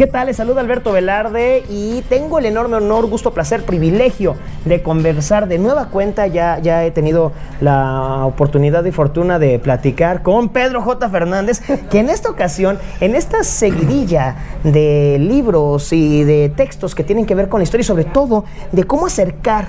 [0.00, 0.28] ¿Qué tal?
[0.28, 4.34] Les saluda Alberto Velarde y tengo el enorme honor, gusto, placer, privilegio
[4.64, 6.26] de conversar de nueva cuenta.
[6.26, 11.10] Ya, ya he tenido la oportunidad y fortuna de platicar con Pedro J.
[11.10, 11.60] Fernández,
[11.90, 17.34] que en esta ocasión, en esta seguidilla de libros y de textos que tienen que
[17.34, 19.68] ver con la historia y sobre todo de cómo acercar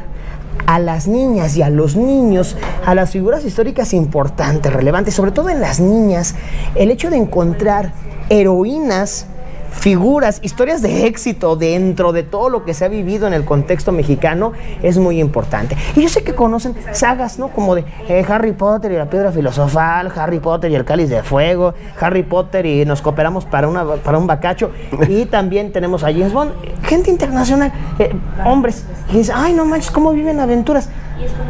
[0.66, 2.56] a las niñas y a los niños,
[2.86, 6.36] a las figuras históricas importantes, relevantes, sobre todo en las niñas,
[6.76, 7.92] el hecho de encontrar
[8.30, 9.28] heroínas
[9.72, 13.92] figuras, historias de éxito dentro de todo lo que se ha vivido en el contexto
[13.92, 15.76] mexicano es muy importante.
[15.96, 17.48] Y yo sé que conocen sagas, ¿no?
[17.50, 21.24] Como de eh, Harry Potter y la piedra filosofal, Harry Potter y el cáliz de
[21.24, 24.72] fuego, Harry Potter y nos cooperamos para, una, para un bacacho.
[25.08, 26.52] Y también tenemos a James Bond,
[26.84, 28.14] gente internacional, eh,
[28.46, 28.86] hombres.
[29.12, 30.90] Y dicen, ay, no manches, ¿cómo viven aventuras?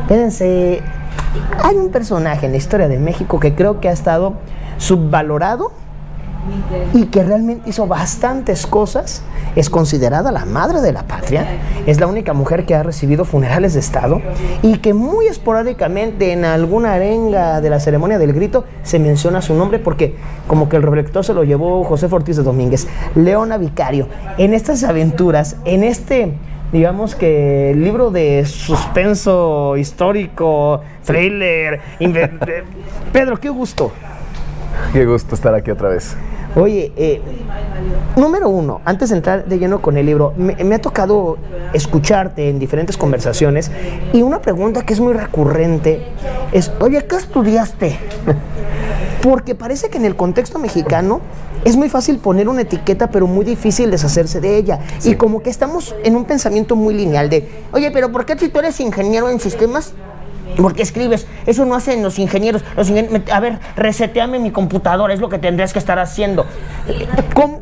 [0.02, 0.82] Espérense,
[1.64, 4.36] hay un personaje en la historia de México que creo que ha estado
[4.78, 5.72] subvalorado
[6.94, 9.22] y que realmente hizo bastantes cosas,
[9.56, 11.46] es considerada la madre de la patria,
[11.86, 14.22] es la única mujer que ha recibido funerales de Estado
[14.62, 19.54] y que muy esporádicamente en alguna arenga de la ceremonia del grito se menciona su
[19.54, 20.16] nombre porque
[20.48, 24.08] como que el reflector se lo llevó José Ortiz de Domínguez, Leona Vicario.
[24.38, 26.34] En estas aventuras, en este
[26.72, 31.82] digamos que libro de suspenso histórico, thriller,
[33.12, 33.92] Pedro, qué gusto.
[34.94, 36.16] Qué gusto estar aquí otra vez.
[36.56, 37.22] Oye, eh,
[38.18, 41.38] número uno, antes de entrar de lleno con el libro, me, ha tocado
[41.72, 43.72] escucharte en diferentes conversaciones
[44.12, 46.02] y una pregunta que es muy recurrente
[46.52, 47.98] es, oye, ¿qué estudiaste?
[49.22, 51.22] Porque parece que en el contexto mexicano
[51.64, 54.80] es muy fácil poner una etiqueta, pero muy difícil deshacerse de ella.
[55.06, 58.50] Y como que estamos en un pensamiento muy lineal de, oye, pero ¿por qué si
[58.50, 59.94] tú eres ingeniero en sistemas?
[60.58, 61.28] ¿Por qué escribes?
[61.46, 62.64] Eso no hacen los ingenieros.
[63.32, 66.46] a ver, reseteame mi computadora, es lo que tendrías que estar haciendo.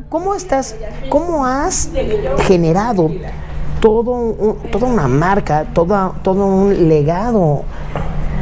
[0.08, 0.76] ¿Cómo, estás?
[1.08, 1.90] ¿Cómo has
[2.46, 3.10] generado
[3.80, 7.64] todo toda una marca, todo un legado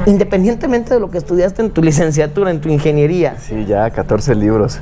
[0.07, 3.37] independientemente de lo que estudiaste en tu licenciatura, en tu ingeniería.
[3.39, 4.79] Sí, ya 14 libros.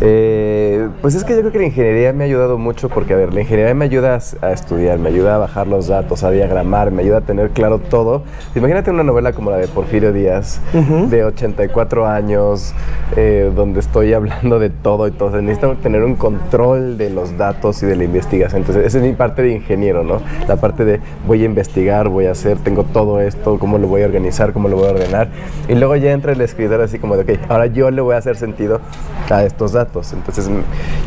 [0.00, 3.16] Eh, pues es que yo creo que la ingeniería me ha ayudado mucho porque, a
[3.16, 6.90] ver, la ingeniería me ayuda a, estudiar, me ayuda a bajar los datos, a diagramar,
[6.90, 8.22] me ayuda a tener claro todo.
[8.54, 10.60] Imagínate una novela como la de Porfirio Díaz,
[11.08, 12.74] de 84 años,
[13.16, 15.40] eh, donde estoy hablando de todo y todo.
[15.40, 18.62] Necesito tener un control de los datos y de la investigación.
[18.62, 20.20] Entonces, esa es mi parte de ingeniero, ¿no?
[20.48, 24.02] La parte de voy a investigar, voy a hacer, tengo todo esto, cómo lo voy
[24.02, 25.28] a organizar, cómo lo voy a ordenar.
[25.68, 28.18] Y luego ya entra el escritor así como de, ok, ahora yo le voy a
[28.18, 28.80] hacer sentido
[29.30, 30.12] a estos datos.
[30.12, 30.48] Entonces,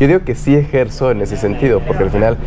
[0.00, 2.38] yo digo que sí ejerzo en ese sentido, porque al final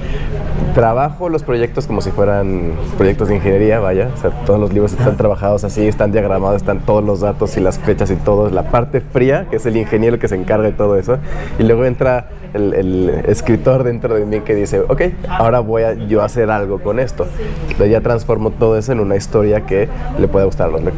[0.74, 4.10] trabajo los proyectos como si fueran proyectos de ingeniería, vaya.
[4.14, 7.62] O sea, todos los libros están trabajados así, están diagramados, están todos los datos y
[7.62, 8.50] las fechas y todo.
[8.50, 11.18] La parte fría, que es el ingeniero que se encarga de todo eso.
[11.60, 16.22] Y luego entra el, escritor dentro de mí que dice, ok, ahora voy a yo
[16.22, 17.28] hacer algo con esto.
[17.64, 19.88] Entonces ya transformo todo eso en una historia que
[20.20, 20.97] le pueda gustar a los lectores.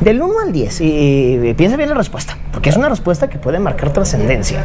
[0.00, 3.58] Del 1 al 10, y, piensa bien la respuesta, porque es una respuesta que puede
[3.58, 4.64] marcar trascendencia.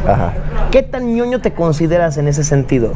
[0.70, 2.92] ¿Qué tan ñoño te consideras en ese sentido?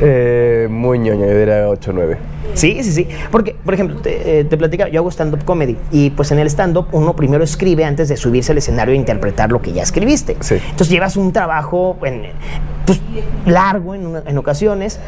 [0.00, 2.18] Eh, muy ñoño, yo diría 8 9.
[2.54, 3.08] Sí, sí, sí.
[3.30, 6.46] Porque, por ejemplo, te, eh, te platicaba, yo hago stand-up comedy y pues en el
[6.48, 10.36] stand-up uno primero escribe antes de subirse al escenario e interpretar lo que ya escribiste.
[10.40, 10.54] Sí.
[10.54, 12.22] Entonces llevas un trabajo en,
[12.86, 13.00] pues,
[13.44, 14.98] largo en, en ocasiones.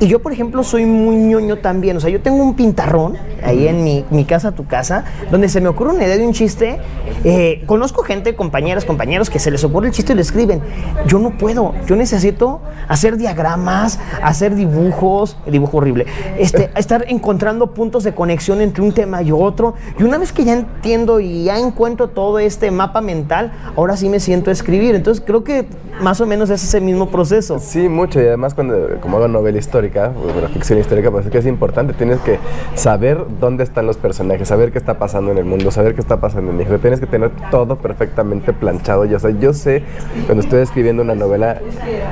[0.00, 1.96] Y, yo, por ejemplo, soy muy ñoño también.
[1.96, 5.60] O sea, yo tengo un pintarrón ahí en mi, mi casa, tu casa, donde se
[5.60, 6.78] me ocurre una idea de un chiste.
[7.24, 10.60] Eh, conozco gente, compañeras, compañeros, que se les ocurre el chiste y lo escriben.
[11.06, 11.74] Yo no puedo.
[11.86, 16.06] Yo necesito hacer diagramas, hacer dibujos, dibujo horrible,
[16.38, 19.74] este, estar encontrando puntos de conexión entre un tema y otro.
[19.98, 24.08] Y una vez que ya entiendo y ya encuentro todo este mapa mental, ahora sí
[24.08, 24.94] me siento a escribir.
[24.94, 25.66] Entonces creo que
[26.00, 27.58] más o menos es ese mismo proceso.
[27.58, 28.20] Sí, mucho.
[28.20, 31.92] Y además, cuando, como hago novela histórica, o ficción histórica, parece que es importante.
[31.94, 32.38] Tienes que
[32.74, 36.20] saber dónde están los personajes, saber qué está pasando en el mundo, saber qué está
[36.20, 36.78] pasando en México.
[36.78, 39.04] Tienes que tener todo perfectamente planchado.
[39.04, 39.82] Yo, o yo sé,
[40.26, 41.60] cuando estoy escribiendo una novela,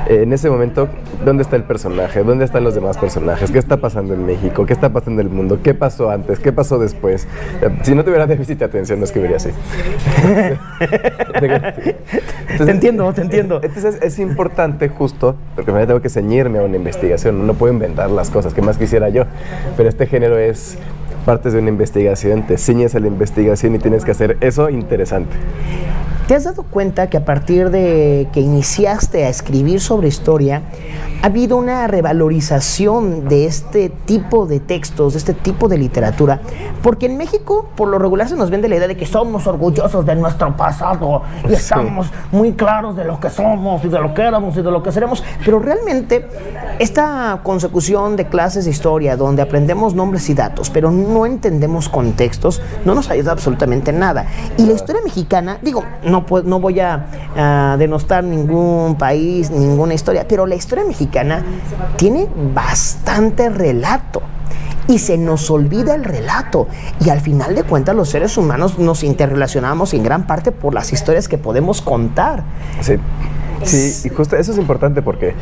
[0.07, 0.87] en ese momento,
[1.25, 4.73] dónde está el personaje, dónde están los demás personajes, qué está pasando en México, qué
[4.73, 7.27] está pasando en el mundo, qué pasó antes, qué pasó después.
[7.83, 9.49] Si no tuviera déficit de atención, no escribiría así.
[12.57, 13.59] te entiendo, te entiendo.
[13.63, 18.09] Entonces es importante justo, porque me tengo que ceñirme a una investigación, no puedo inventar
[18.09, 19.23] las cosas que más quisiera yo,
[19.77, 20.77] pero este género es
[21.25, 25.35] partes de una investigación, te ciñes a la investigación y tienes que hacer eso interesante.
[26.27, 30.61] ¿Te has dado cuenta que a partir de que iniciaste a escribir sobre historia,
[31.21, 36.39] ha habido una revalorización de este tipo de textos, de este tipo de literatura,
[36.81, 40.05] porque en México por lo regular se nos vende la idea de que somos orgullosos
[40.05, 44.21] de nuestro pasado y estamos muy claros de lo que somos y de lo que
[44.21, 46.25] éramos y de lo que seremos, pero realmente
[46.79, 52.61] esta consecución de clases de historia donde aprendemos nombres y datos, pero no entendemos contextos,
[52.85, 54.25] no nos ayuda absolutamente nada.
[54.57, 60.25] Y la historia mexicana, digo, no, no voy a, a denostar ningún país, ninguna historia,
[60.27, 61.08] pero la historia mexicana
[61.97, 64.21] tiene bastante relato
[64.87, 66.67] y se nos olvida el relato.
[66.99, 70.91] Y al final de cuentas los seres humanos nos interrelacionamos en gran parte por las
[70.91, 72.43] historias que podemos contar.
[72.81, 72.95] Sí,
[73.63, 75.35] sí y justo eso es importante porque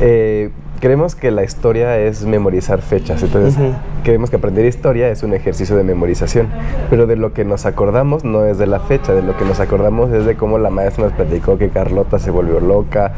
[0.00, 0.50] eh,
[0.80, 3.54] creemos que la historia es memorizar fechas, entonces
[4.02, 6.48] creemos que aprender historia es un ejercicio de memorización,
[6.88, 9.60] pero de lo que nos acordamos no es de la fecha, de lo que nos
[9.60, 13.12] acordamos es de cómo la maestra nos platicó que Carlota se volvió loca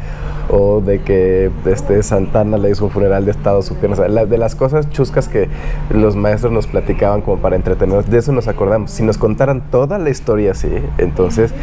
[0.49, 4.89] o de que este, Santana le hizo un funeral de estado superior, de las cosas
[4.89, 5.47] chuscas que
[5.89, 8.91] los maestros nos platicaban como para entretenernos, de eso nos acordamos.
[8.91, 11.53] Si nos contaran toda la historia así, entonces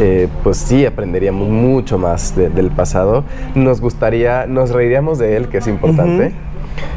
[0.00, 3.24] eh, pues sí aprenderíamos mucho más del pasado,
[3.54, 6.32] nos gustaría, nos reiríamos de él que es importante,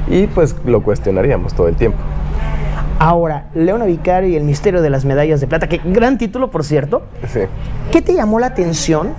[0.07, 1.97] y pues lo cuestionaríamos todo el tiempo.
[2.99, 6.65] Ahora, Leona Vicario y el misterio de las medallas de plata, que gran título, por
[6.65, 7.03] cierto.
[7.27, 7.41] Sí.
[7.91, 9.13] ¿Qué te llamó la atención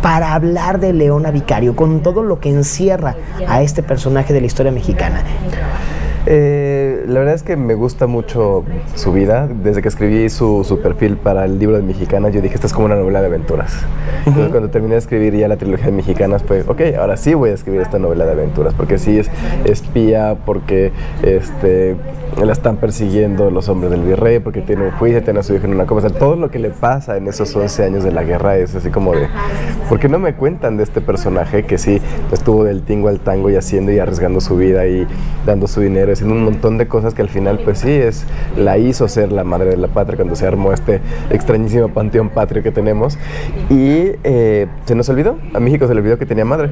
[0.00, 3.16] para hablar de Leona Vicario, con todo lo que encierra
[3.46, 5.22] a este personaje de la historia mexicana?
[6.26, 9.48] Eh, la verdad es que me gusta mucho su vida.
[9.62, 12.72] Desde que escribí su, su, perfil para el libro de Mexicanas, yo dije, esta es
[12.72, 13.84] como una novela de aventuras.
[14.26, 17.50] Entonces, cuando terminé de escribir ya la trilogía de Mexicanas, pues, ok, ahora sí voy
[17.50, 19.30] a escribir esta novela de aventuras, porque sí es
[19.64, 20.92] espía, porque
[21.22, 21.96] este,
[22.42, 25.66] la están persiguiendo los hombres del virrey, porque tiene un juicio, tiene a su hijo
[25.66, 26.08] en una cosa.
[26.08, 29.14] todo lo que le pasa en esos 11 años de la guerra es así como
[29.14, 29.28] de,
[29.88, 32.00] ¿por qué no me cuentan de este personaje que sí
[32.32, 35.06] estuvo del tingo al tango y haciendo y arriesgando su vida y
[35.44, 36.13] dando su dinero?
[36.14, 38.24] Haciendo un montón de cosas que al final, pues sí, es,
[38.56, 41.00] la hizo ser la madre de la patria cuando se armó este
[41.30, 43.18] extrañísimo panteón patrio que tenemos.
[43.70, 46.70] Y eh, se nos olvidó, a México se le olvidó que tenía madre.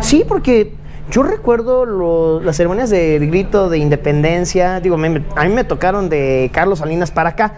[0.00, 0.72] Sí, porque
[1.10, 6.78] yo recuerdo las ceremonias del grito de independencia, digo, a mí me tocaron de Carlos
[6.78, 7.54] Salinas para acá.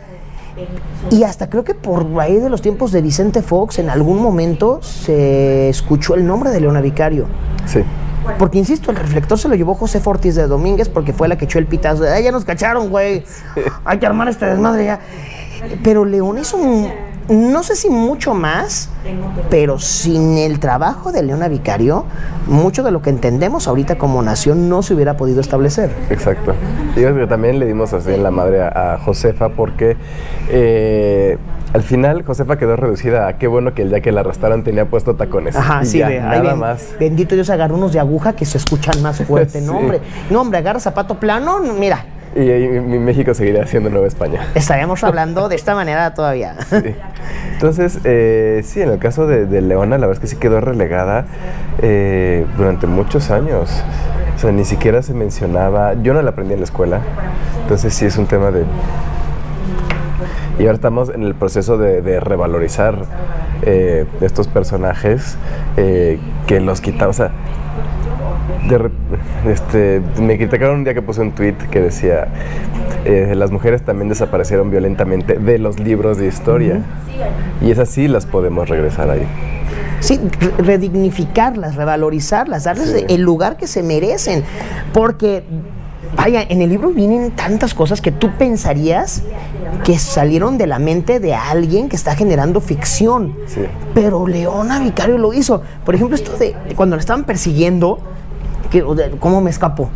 [1.11, 4.81] Y hasta creo que por ahí de los tiempos de Vicente Fox, en algún momento
[4.82, 7.26] se escuchó el nombre de Leona Vicario.
[7.67, 7.81] Sí.
[8.38, 11.46] Porque insisto, el reflector se lo llevó José Fortis de Domínguez porque fue la que
[11.46, 13.25] echó el pitazo de, ya nos cacharon, güey!
[13.84, 15.00] Hay que armar este desmadre ya.
[15.82, 16.90] Pero León hizo un,
[17.28, 18.88] no sé si mucho más,
[19.50, 22.05] pero sin el trabajo de Leona Vicario,
[22.46, 25.90] mucho de lo que entendemos ahorita como nación no se hubiera podido establecer.
[26.11, 26.55] Exacto.
[26.94, 29.96] Digo que también le dimos así en la madre a, Josefa porque
[30.49, 31.37] eh,
[31.76, 34.87] al final Josefa quedó reducida a qué bueno que el día que la arrastraron tenía
[34.87, 35.55] puesto tacones.
[35.56, 36.94] Ajá, sí, nada más.
[36.99, 39.61] Bendito Dios, agarró unos de aguja que se escuchan más fuerte.
[39.61, 40.00] No, hombre,
[40.31, 44.49] no, hombre, agarra zapato plano, mira, y, México seguirá siendo Nueva España.
[44.55, 46.56] Estaríamos hablando de esta manera todavía.
[47.52, 51.26] Entonces, eh, sí, en el caso de, Leona, la verdad es que sí quedó relegada
[51.82, 53.82] eh, durante muchos años.
[54.34, 55.93] O sea, ni siquiera se mencionaba.
[56.02, 57.00] Yo no la aprendí en la escuela.
[57.61, 58.64] Entonces, sí es un tema de.
[60.58, 63.05] Y ahora estamos en el proceso de, revalorizar
[63.62, 65.37] eh, estos personajes
[65.76, 67.17] que los quitamos.
[67.17, 67.32] O sea,
[69.47, 72.29] este, me criticaron un día que puse un tweet que decía,
[73.05, 76.81] eh, las mujeres también desaparecieron violentamente de los libros de historia.
[77.62, 79.26] Y esas sí las podemos regresar ahí.
[80.00, 80.20] Sí,
[80.58, 84.44] redignificarlas, revalorizarlas, darles el lugar que se merecen.
[84.93, 85.44] Porque,
[86.15, 89.22] vaya, en el libro vienen tantas cosas que tú pensarías
[89.84, 93.36] que salieron de la mente de alguien que está generando ficción.
[93.94, 95.63] Pero Leona Vicario lo hizo.
[95.84, 98.01] Por ejemplo, esto de cuando la estaban persiguiendo,
[99.20, 99.89] ¿Cómo me escapo?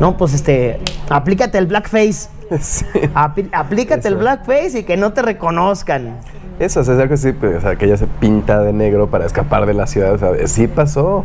[0.00, 2.28] No, pues este, aplícate el blackface.
[3.52, 6.18] aplícate el blackface y que no te reconozcan.
[6.58, 9.66] Eso, es algo así, pues, o sea, que ella se pinta de negro para escapar
[9.66, 11.24] de la ciudad, o sea, sí pasó.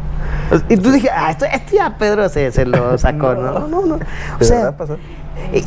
[0.69, 3.59] Y tú dije, ah, esto, ya Pedro se, se lo sacó, ¿no?
[3.69, 3.99] No, no.
[4.39, 4.97] O sea, pasó?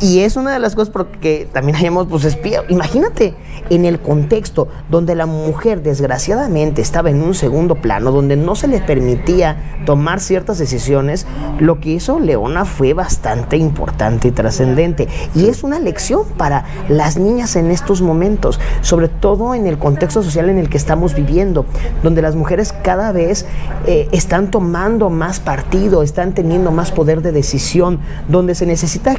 [0.01, 2.63] Y es una de las cosas porque también hayamos, pues, espía.
[2.69, 3.35] Imagínate,
[3.69, 8.67] en el contexto donde la mujer desgraciadamente estaba en un segundo plano, donde no se
[8.67, 11.25] le permitía tomar ciertas decisiones,
[11.59, 15.07] lo que hizo Leona fue bastante importante y trascendente.
[15.35, 20.23] Y es una lección para las niñas en estos momentos, sobre todo en el contexto
[20.23, 21.65] social en el que estamos viviendo,
[22.01, 23.45] donde las mujeres cada vez
[23.85, 29.15] eh, están tomando más partido, están teniendo más poder de decisión, donde se necesita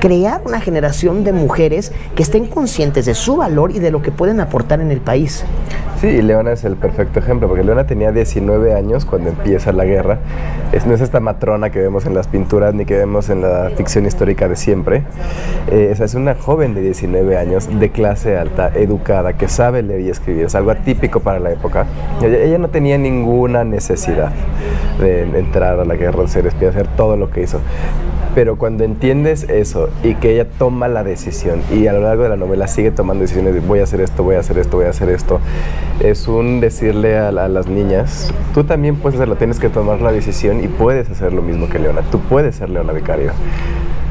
[0.00, 4.10] crear una generación de mujeres que estén conscientes de su valor y de lo que
[4.10, 5.44] pueden aportar en el país.
[6.00, 10.20] Sí, Leona es el perfecto ejemplo, porque Leona tenía 19 años cuando empieza la guerra.
[10.70, 13.70] Es, no es esta matrona que vemos en las pinturas ni que vemos en la
[13.76, 15.02] ficción histórica de siempre.
[15.72, 20.10] Eh, es una joven de 19 años, de clase alta, educada, que sabe leer y
[20.10, 20.44] escribir.
[20.44, 21.86] Es algo atípico para la época.
[22.22, 24.30] Ella, ella no tenía ninguna necesidad
[25.00, 27.60] de entrar a la guerra, de ser espía, hacer todo lo que hizo
[28.38, 32.28] pero cuando entiendes eso y que ella toma la decisión y a lo largo de
[32.28, 34.86] la novela sigue tomando decisiones de voy a hacer esto, voy a hacer esto, voy
[34.86, 35.40] a hacer esto,
[35.98, 40.12] es un decirle a, a las niñas, tú también puedes hacerlo, tienes que tomar la
[40.12, 43.32] decisión y puedes hacer lo mismo que Leona, tú puedes ser Leona Vicario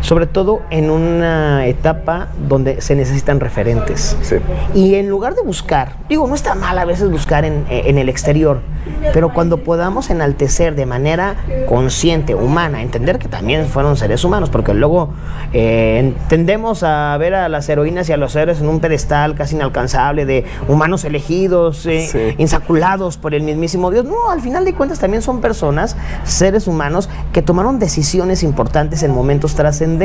[0.08, 4.16] sobre todo en una etapa donde se necesitan referentes.
[4.22, 4.38] Sí.
[4.74, 8.08] Y en lugar de buscar, digo, no está mal a veces buscar en, en, el
[8.08, 8.62] exterior,
[9.12, 11.36] pero cuando podamos enaltecer de manera
[11.68, 15.10] consciente, humana, entender que también fueron seres humanos, porque luego
[15.52, 19.56] eh, tendemos a ver a las heroínas y a los héroes en un pedestal casi
[19.56, 22.36] inalcanzable de humanos elegidos, eh, sí.
[22.38, 24.06] insaculados por el mismísimo Dios.
[24.06, 29.12] No, al final de cuentas también son personas, seres humanos, que tomaron decisiones importantes en
[29.12, 29.97] momentos trascendentes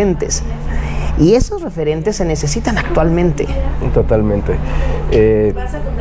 [1.19, 3.47] y esos referentes se necesitan actualmente.
[3.95, 4.57] Totalmente.
[5.13, 5.55] Eh,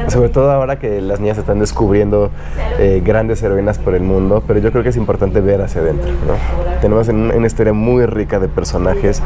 [0.07, 2.31] sobre todo ahora que las niñas están descubriendo
[2.79, 6.11] eh, grandes heroínas por el mundo, pero yo creo que es importante ver hacia adentro.
[6.11, 6.35] ¿no?
[6.81, 9.21] Tenemos una historia muy rica de personajes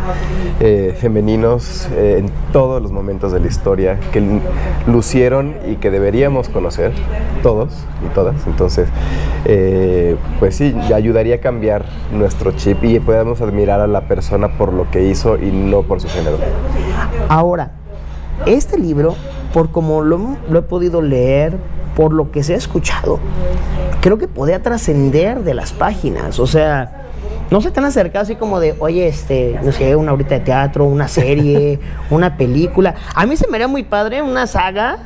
[0.59, 4.41] eh, femeninos eh, en todos los momentos de la historia que
[4.87, 6.93] lucieron y que deberíamos conocer
[7.43, 7.73] todos
[8.05, 8.35] y todas.
[8.47, 8.87] Entonces,
[9.45, 14.73] eh, pues sí, ayudaría a cambiar nuestro chip y podamos admirar a la persona por
[14.73, 16.37] lo que hizo y no por su género.
[17.27, 17.71] Ahora,
[18.45, 19.15] este libro,
[19.55, 21.55] por como lo, lo he podido leer,
[21.95, 23.21] por lo que se ha escuchado,
[24.01, 26.39] creo que podía trascender de las páginas.
[26.39, 27.05] O sea,
[27.49, 30.41] no se te han acercado así como de, oye, este, no sé, una horita de
[30.41, 32.95] teatro, una serie, una película.
[33.15, 34.97] A mí se me haría muy padre una saga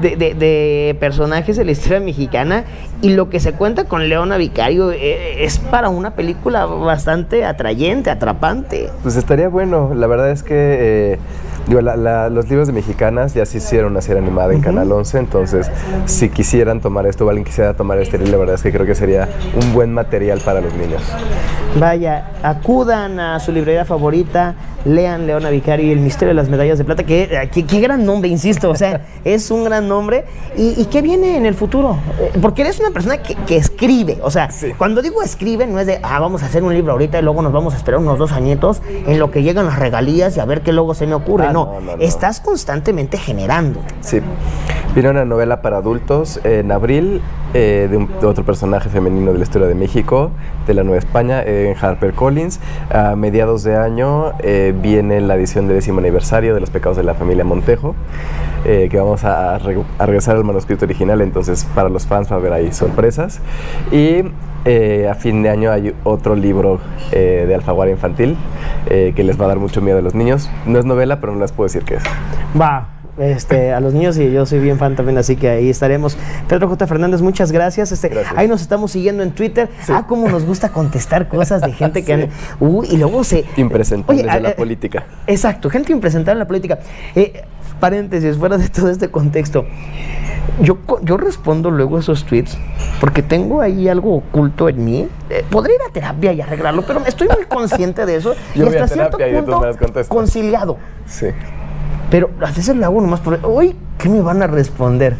[0.00, 2.64] de, de, de, personajes de la historia mexicana
[3.02, 8.10] y lo que se cuenta con Leona Vicario eh, es para una película bastante atrayente,
[8.10, 8.90] atrapante.
[9.04, 11.12] Pues estaría bueno, la verdad es que...
[11.12, 11.18] Eh
[11.66, 14.62] Digo, la, la, los libros de mexicanas ya se hicieron una serie animada en uh
[14.62, 14.64] -huh.
[14.64, 15.70] Canal 11, entonces
[16.06, 18.86] si quisieran tomar esto o alguien quisiera tomar este libro, la verdad es que creo
[18.86, 19.28] que sería
[19.60, 21.02] un buen material para los niños.
[21.78, 24.54] Vaya, acudan a su librería favorita,
[24.84, 28.04] lean Leona Vicario y el misterio de las medallas de plata, que, eh, que gran
[28.04, 30.24] nombre, insisto, o sea, es un gran nombre.
[30.56, 31.96] ¿Y, y qué viene en el futuro?
[32.20, 34.72] Eh, porque eres una persona que, que escribe, o sea, sí.
[34.76, 37.40] cuando digo escribe, no es de, ah, vamos a hacer un libro ahorita y luego
[37.40, 40.44] nos vamos a esperar unos dos añitos en lo que llegan las regalías y a
[40.44, 41.46] ver qué luego se me ocurre.
[41.46, 43.82] Ah, no, no, no, no, estás constantemente generando.
[44.00, 44.20] Sí.
[44.94, 47.22] Viene una novela para adultos en abril
[47.54, 50.30] eh, de, otro personaje femenino de la historia de México,
[50.66, 52.60] de la Nueva España, en HarperCollins.
[52.90, 57.04] A mediados de año eh, viene la edición de décimo aniversario de Los Pecados de
[57.04, 57.94] la Familia Montejo,
[58.66, 62.38] eh, que vamos a, a, regresar al manuscrito original, entonces para los fans va a
[62.38, 63.40] haber ahí sorpresas.
[63.90, 64.24] Y
[65.08, 66.80] a fin de año hay otro libro
[67.10, 68.36] de Alfaguara Infantil
[68.86, 70.50] que les va a dar mucho miedo a los niños.
[70.66, 72.02] No es novela, pero no les puedo decir qué es.
[72.58, 76.16] Va, este, a los niños y yo soy bien fan también, así que ahí estaremos.
[76.48, 76.86] Pedro J.
[76.86, 77.92] Fernández, muchas gracias.
[77.92, 78.34] Este, gracias.
[78.36, 79.68] Ahí nos estamos siguiendo en Twitter.
[79.84, 79.92] Sí.
[79.94, 82.28] Ah, cómo nos gusta contestar cosas de gente que han.
[82.60, 83.44] Uh, y luego se.
[83.56, 85.04] Impresentables de la política.
[85.26, 86.78] Exacto, gente impresentable en la política.
[87.14, 87.44] Eh,
[87.80, 89.66] paréntesis, fuera de todo este contexto.
[90.60, 92.58] Yo, yo respondo luego esos tweets
[93.00, 95.08] porque tengo ahí algo oculto en mí.
[95.30, 98.34] Eh, podría ir a terapia y arreglarlo, pero estoy muy consciente de eso.
[98.54, 99.62] yo y hasta cierto punto
[100.08, 100.78] conciliado.
[101.06, 101.26] Sí.
[102.12, 103.40] Pero a veces lo hago nomás por.
[103.46, 105.16] Uy, ¿qué me van a responder?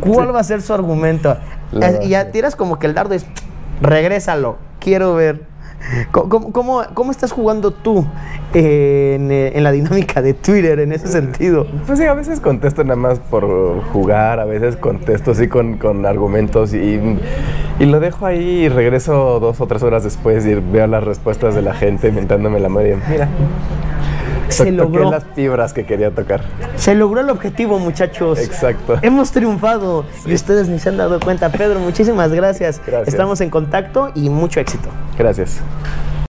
[0.00, 0.32] ¿Cuál sí.
[0.32, 1.36] va a ser su argumento?
[1.70, 3.24] La y ya tiras como que el dardo es.
[3.80, 5.52] Regrésalo, quiero ver.
[6.10, 8.06] ¿Cómo, cómo, cómo estás jugando tú
[8.54, 11.66] en, en, la dinámica de Twitter en ese sentido?
[11.86, 16.06] Pues sí, a veces contesto nada más por jugar, a veces contesto así con, con
[16.06, 17.00] argumentos y,
[17.80, 21.56] y, lo dejo ahí y regreso dos o tres horas después y veo las respuestas
[21.56, 22.98] de la gente mentándome la madre.
[23.10, 23.28] Mira,
[24.52, 25.10] se logró.
[25.10, 26.42] las fibras que quería tocar.
[26.76, 28.38] Se logró el objetivo, muchachos.
[28.38, 28.98] Exacto.
[29.02, 30.30] Hemos triunfado sí.
[30.30, 31.50] y ustedes ni se han dado cuenta.
[31.50, 32.80] Pedro, muchísimas gracias.
[32.84, 33.08] gracias.
[33.08, 34.88] Estamos en contacto y mucho éxito.
[35.18, 35.60] Gracias.